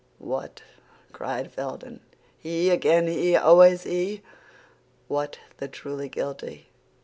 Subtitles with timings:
[0.17, 0.63] "What?"
[1.11, 1.99] cried Felton,
[2.39, 4.23] "he—again he—always he?
[5.07, 6.69] What—the truly guilty?"